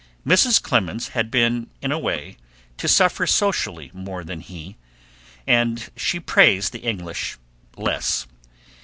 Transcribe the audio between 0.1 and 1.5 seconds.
Mrs. Clemens had